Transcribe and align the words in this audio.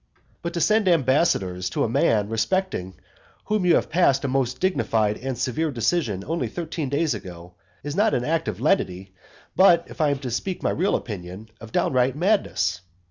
II. 0.13 0.21
But 0.41 0.53
to 0.55 0.61
send 0.61 0.87
ambassadors 0.87 1.69
to 1.69 1.83
a 1.83 1.87
man 1.87 2.27
respecting 2.27 2.95
whom 3.45 3.67
you 3.67 3.79
passed 3.81 4.25
a 4.25 4.27
most 4.27 4.59
dignified 4.59 5.15
and 5.17 5.37
severe 5.37 5.69
decision 5.69 6.23
only 6.25 6.47
thirteen 6.47 6.89
days 6.89 7.13
ago, 7.13 7.53
is 7.83 7.95
not 7.95 8.15
an 8.15 8.25
act 8.25 8.47
of 8.47 8.59
lenity, 8.59 9.13
but, 9.55 9.85
if 9.91 10.01
I 10.01 10.09
am 10.09 10.17
to 10.17 10.31
speak 10.31 10.63
my 10.63 10.71
real 10.71 10.95
opinion, 10.95 11.49
of 11.61 11.71
downright 11.71 12.15
madness. 12.15 12.81